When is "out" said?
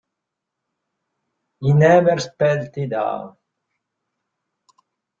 2.91-3.37